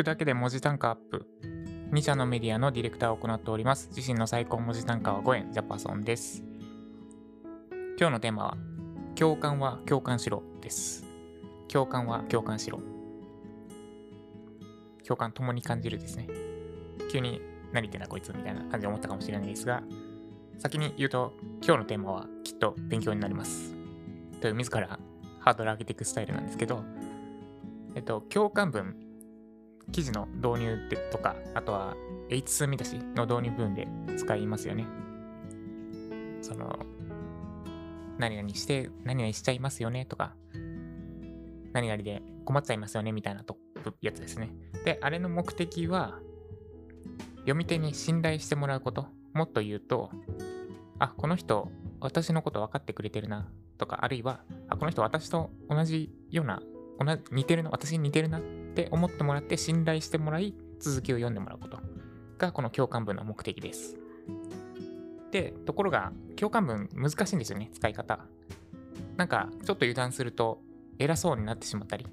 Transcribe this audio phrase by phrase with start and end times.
[0.00, 1.26] くだけで文字単価アップ。
[1.92, 3.90] 2社のメディアのディレクターを行っております。
[3.94, 6.42] 自身の最高文字単価は5円、ジャパソンです。
[7.98, 8.56] 今日のテーマは、
[9.14, 11.04] 共感は共感しろです。
[11.68, 12.80] 共感は共感しろ。
[15.06, 16.28] 共感共に感じるですね。
[17.12, 19.82] 急に何言ってんだこいつみたいな感じで思ったかもしれないですが、
[20.56, 23.74] 先に言うと、今日のテーマはきっと勉強になります。
[24.40, 24.98] という自ら
[25.40, 26.84] ハードル上げていくスタイルなんですけど、
[27.94, 29.09] えっと、共感文、
[29.90, 31.96] 記事の導入でとか、あとは
[32.28, 34.86] H2 見出しの導入文で使いますよね。
[36.42, 36.78] その、
[38.18, 40.34] 何々して、何々しちゃいますよねとか、
[41.72, 43.56] 何々で困っちゃいますよねみたいなと
[44.00, 44.50] やつですね。
[44.84, 46.18] で、あれの目的は、
[47.40, 49.06] 読み手に信頼してもらうこと。
[49.32, 50.10] もっと言うと、
[50.98, 51.70] あ、この人、
[52.00, 53.48] 私のこと分かってくれてるな、
[53.78, 56.62] とか、あるいは、あ、この人、私と同じような、
[56.98, 58.40] 同じ似てるな、私に似てるな
[58.80, 61.78] って思ってもらって、信頼してもらい、続きを読んでもらうこと
[62.38, 63.96] が、この共感文の目的です。
[65.30, 68.20] で、ところが、共感文難しいんですよね、使い方。
[69.16, 70.62] なんか、ちょっと油断すると、
[70.98, 72.06] 偉そうになってしまったり、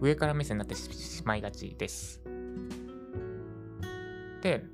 [0.00, 2.22] 上から目線になってしまいがちです。
[4.42, 4.64] で、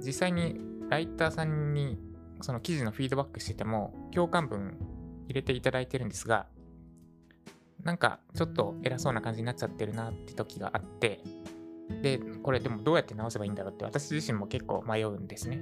[0.00, 1.98] 実際にライターさんに
[2.40, 4.76] その記事のフィードバックしてても共感文
[5.26, 6.46] 入れていただいてるんですが、
[7.82, 11.20] なんかちょっと偉そうな感じになっちゃってるなって時があって、
[12.02, 15.60] で、これでもどうやって直せばいいんだろうって私自身も結構迷うんですね。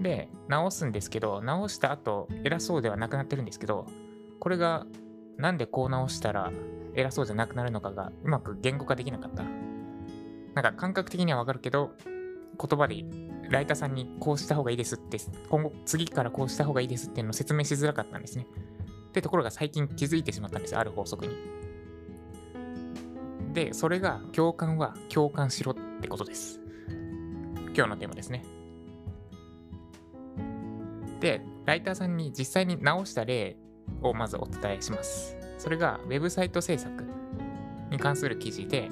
[0.00, 3.86] で、直すんですけど、直した後偉そうではなくなってるんですけど、
[4.40, 4.86] これが
[5.36, 6.50] なんでこう直したら
[6.94, 9.44] 偉そうじゃなくなるのかがうまく言語化できなかった。
[10.54, 11.92] なんか感覚的にはわかるけど、
[12.58, 13.04] 言葉で
[13.48, 18.46] ライターさんにこうした方がいいですって、今後次からこうした方がいいですっていうのを説明しづらかったんですね。
[19.12, 21.36] ってところが最近気づいてしまったんですよ、ある法則に。
[23.52, 26.60] で、それが共感は共感しろってことです。
[27.76, 28.42] 今日のテーマですね。
[31.20, 33.58] で、ライターさんに実際に直した例
[34.00, 35.36] をまずお伝えします。
[35.58, 37.04] それがウェブサイト制作
[37.90, 38.88] に関する記事で、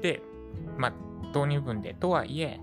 [0.00, 0.22] で、
[0.78, 0.92] まあ、
[1.28, 2.58] 導入文で、とはいえ、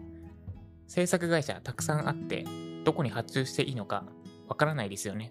[0.87, 2.43] 制作会社たくさんあって、
[2.83, 4.05] どこに発注していいのか
[4.47, 5.29] わからないですよね。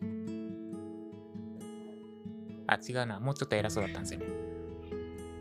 [2.66, 3.20] あ、違うな。
[3.20, 4.26] もうちょっと偉そうだったんですよね。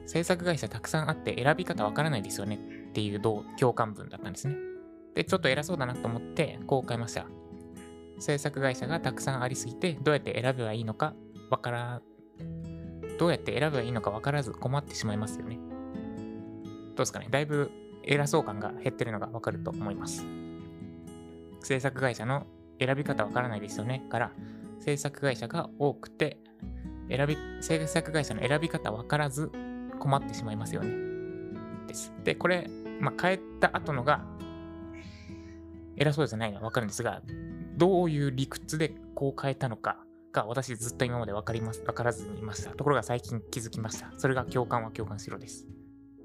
[0.06, 2.60] 制作会社たくさんあって選び方わからないですよね
[2.90, 4.56] っていう共感文だったんですね。
[5.16, 7.26] で、ちょっと偉そうだなと思って、こう変えました。
[8.20, 11.16] 制作会社がたくさんありすぎて、どうやって選べばいいのか
[11.50, 12.02] わから、
[13.18, 15.58] どうやって選べばいいのかわからず困ってしまいますよね。
[15.58, 17.72] どうですかねだいぶ
[18.04, 20.26] 偉そう感が減ってるのがわかると思います。
[21.62, 22.46] 制作会社の
[22.80, 24.32] 選び方わからないですよねから、
[24.80, 26.38] 制作会社が多くて、
[27.10, 29.52] 選び、制作会社の選び方わからず
[30.00, 31.06] 困ってしまいますよね。
[31.88, 32.14] です。
[32.24, 34.26] で、これ、まあ、変えた後のが、
[35.98, 37.22] 偉そうじゃないのはわかるんですが、
[37.78, 39.98] どういう理屈でこう変えたのか
[40.32, 42.72] が私ずっと今までわかります、わからずにいました。
[42.72, 44.12] ところが最近気づきました。
[44.18, 45.68] それが共感は共感しろです。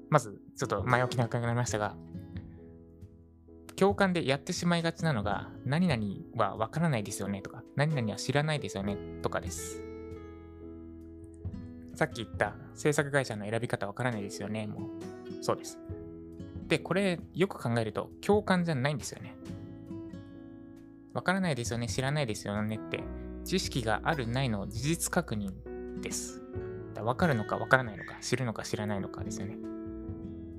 [0.09, 1.95] まず、ちょっと前置き長くなりましたが、
[3.77, 6.03] 共感でやってしまいがちなのが、何々
[6.35, 9.90] はわからないですよねとか、何々は知らないですよねとかです。
[11.95, 14.67] さっき言った制作会社の選び方わからないですよね。
[14.67, 14.89] も
[15.39, 15.79] う、そうです。
[16.67, 19.35] で、これよく考えると共感じゃないんですよね。
[21.13, 23.03] わからないですよね、知らないですよねって、
[23.43, 25.51] 知識があるないの事実確認
[25.99, 26.41] です。
[27.03, 29.57] わかるのかわからないのか、知るのか知らないのかですよね。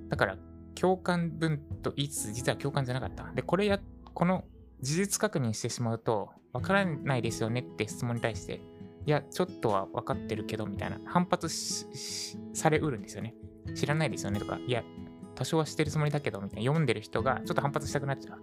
[0.09, 0.37] だから、
[0.75, 3.31] 共感文と言いつつ、実は共感じゃなかった。
[3.33, 3.81] で、これや、
[4.13, 4.45] この
[4.81, 8.61] 事実確認してしまうと、わからないですよねって質問に対して、
[9.05, 11.87] いや、ちょっとは分かってるけど、みたいな、反発
[12.55, 13.35] されうるんですよね。
[13.75, 14.85] 知らないですよねとか、いや、
[15.35, 18.39] 多少は知ってるつもりだけど、みたいな、読んでる人がちょっと反発したくなっちゃう。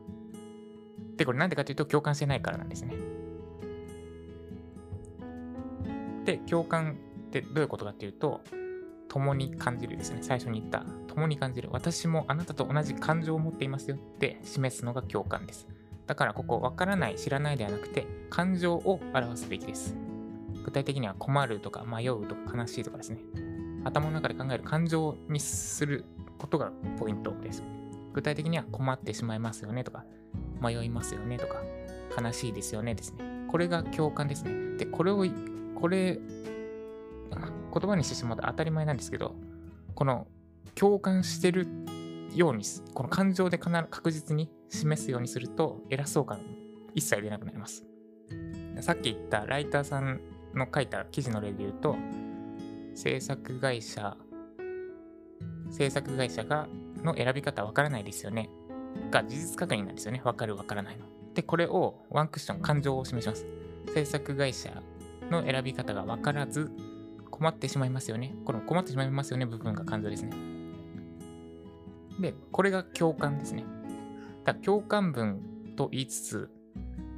[1.17, 2.95] で、これなんでかというと、共感してないからなんですね。
[6.25, 6.97] で、共感
[7.27, 8.41] ってどういうことかっていうと、
[9.07, 10.19] 共に感じるですね。
[10.21, 11.69] 最初に言った、共に感じる。
[11.71, 15.67] 私もあなたと同じ感情を持っていますよって示すのが共感です。
[16.05, 19.95] だからここ、わからない、知らないではなくて、感情を表すべきです。
[20.63, 23.19] 具体的には困るとか迷うとか悲しいとかですね。
[23.83, 26.05] 頭の中で考える感情にする
[26.37, 27.63] ことがポイントです。
[28.13, 30.05] 具体的には困ってしまいますよねとか、
[30.61, 31.61] 迷いますよねとか、
[32.19, 33.45] 悲しいですよねですね。
[33.47, 34.77] これが共感ですね。
[34.77, 35.25] で、これを、
[35.75, 36.19] これ、
[37.71, 39.35] 言葉にしてしまうと当たり前なんですけど、
[39.95, 40.27] この
[40.75, 41.67] 共感してる
[42.33, 42.63] ように、
[42.93, 46.39] この感情で必ず確実に示すようにすると、偉そう感
[46.95, 47.85] 一切出なくなります。
[48.81, 50.21] さっき言ったライターさん
[50.53, 51.95] の書いた記事の例で言うと、
[52.95, 54.17] 制作会社
[55.71, 56.67] 制作会社が
[57.03, 58.49] の選び方わからないですよね。
[59.11, 60.21] が事実確認なんですよね。
[60.23, 61.05] わかるわからないの。
[61.33, 63.45] で、これをワンクッション感情を示します。
[63.93, 64.81] 制作会社
[65.29, 66.71] の選び方がわからず
[67.29, 68.35] 困ってしまいますよね。
[68.45, 70.31] この困ってしまいますよね部分が感情ですね。
[72.19, 73.63] で、これが共感ですね。
[74.43, 75.39] だ共感文
[75.77, 76.49] と言いつつ、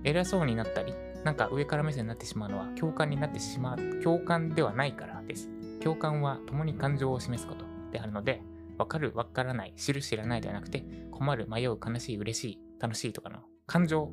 [0.03, 5.49] 偉そうになったり、なんか上から目線になってしまうのは共感になってしまう、共感ではないからです。
[5.81, 8.41] 共感は共に感情を示すことであるので、
[8.77, 14.09] わかる、わからない、知る、知らないではなくて、困る、迷う、悲しい、嬉しい、楽しいとかの感情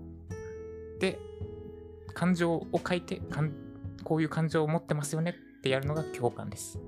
[1.01, 1.19] で、
[2.13, 3.23] 感情を書いて、
[4.05, 6.79] こういう感情を持ってますよねってやるのが共感です。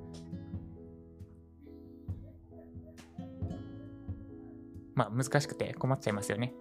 [4.95, 6.53] まあ難しくて困っちゃいますよね。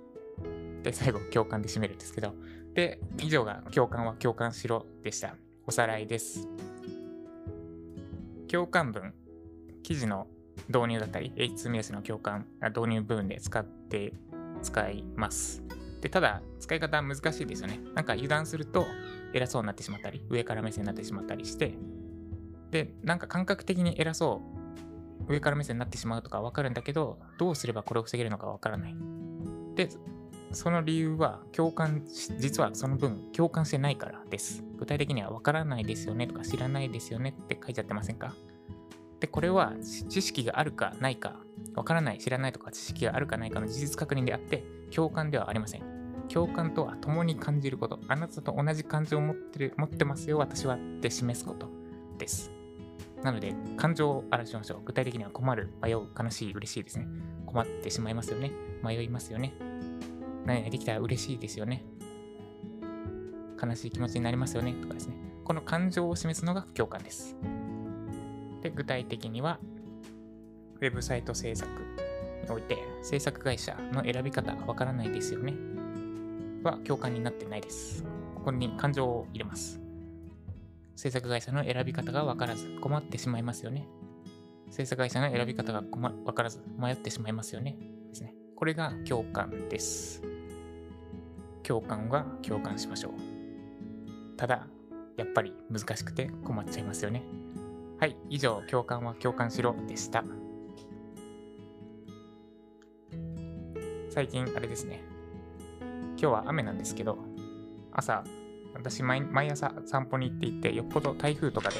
[0.83, 2.33] で、最後共感で締めるんですけど。
[2.73, 5.35] で、以上が共感は共感しろでした。
[5.65, 6.47] おさらいです。
[8.47, 9.13] 共感文、
[9.83, 10.27] 記事の
[10.67, 14.13] 導入だったり、H2MS の共感、導入部分で使って、
[14.61, 15.63] 使います。
[16.01, 17.79] で、ただ、使い方難しいですよね。
[17.93, 18.85] なんか油断すると
[19.33, 21.73] 偉そうになってしまったり、上から目線になってしまったりして、
[22.71, 24.41] で、なんか感覚的に偉そ
[25.27, 28.95] う、上から目線になってしまうとかわかるんだけど、どうすればこれを防げるのかわからない。
[29.75, 29.89] で、
[30.51, 34.63] その理由は共感実はその分共感してないからです。
[34.77, 38.33] 具体的にはわからないですよねとか知らないですよねって書いちゃってませんか？
[39.19, 39.73] で、これは
[40.09, 41.35] 知識があるかないか、
[41.75, 44.63] わからない、知らないとか知識があるかないかの事実確認であって、
[44.95, 45.83] 共感ではありません。
[46.29, 47.99] 共感とは共に感じること。
[48.07, 51.67] あなたと同じ感情を持ってる持ってますよ、私はって示すこと
[52.17, 52.51] です。
[53.21, 54.81] なので、感情を表しましょう。
[54.85, 57.05] 具体的には困る、迷う、悲しい、嬉しいですね。
[57.45, 58.51] 困ってしまいますよね。
[58.81, 59.53] 迷いますよね。
[60.49, 61.83] 何できたら嬉しいですよね。
[63.61, 64.73] 悲しい気持ちになりますよね。
[64.73, 65.15] とかですね。
[65.43, 67.35] この感情を示すのが共感です。
[68.61, 69.59] で、具体的には、
[70.81, 71.69] ウェブサイト制作
[72.43, 75.53] において、制作会社の選び方わからないですよね。
[76.63, 78.03] は共感になってないです。
[78.35, 79.79] ここに感情を入れます。
[80.95, 83.87] 制作会社の選び方がわからず困ってしまいますよね。
[84.69, 85.83] 制作会社の選び方が
[86.25, 87.77] わからず迷ってしまいますよね。
[88.09, 88.33] ですね。
[88.55, 90.21] これが共感です。
[91.69, 93.11] 共感は共感しましょう。
[94.37, 94.65] ただ、
[95.17, 97.21] やっぱり難しくて困っちゃいますよね。
[97.99, 100.23] はい、以上、共感は共感しろでした。
[104.09, 105.03] 最近、あれですね。
[106.17, 107.19] 今日は雨なんですけど、
[107.91, 108.23] 朝、
[108.73, 111.75] 私毎、毎朝散歩に行っていて、よっぽど台風とかで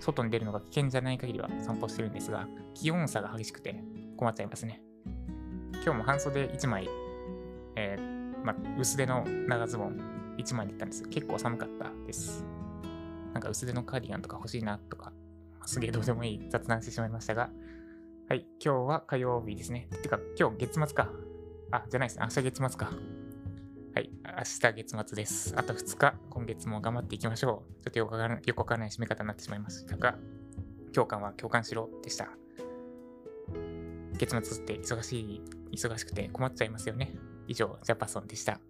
[0.00, 3.82] 外に出るのが危険じゃない限りは散歩してるんですが、気温差が激しくて
[4.18, 4.82] 困っちゃいますね。
[5.82, 6.90] 今日も半袖1枚、
[7.76, 8.09] えー、
[8.44, 12.44] ま薄手の長ズボン1枚で行ったんです結構寒かったです。
[13.32, 15.12] なんか薄手のカーディガンとか欲しいなとか
[15.66, 17.50] すげえどうでもいい雑談してしまいましたが、
[18.28, 19.88] はい、今日は火曜日ですね。
[20.02, 21.10] てか、今日月末か。
[21.70, 22.26] あ、じゃないですね。
[22.28, 22.92] 明日月末か。
[23.94, 25.54] はい、明日月末です。
[25.56, 27.84] あと2日、今月も頑張っていきましょう。
[27.84, 30.16] ちょっとよくわからよくわからない締め方になってしまいましたが、
[30.92, 32.28] 共感は共感しろでした。
[34.16, 35.42] 月末って忙しい、
[35.72, 37.14] 忙しくて困っちゃいますよね。
[37.50, 38.60] 以上、ジャパソンでした。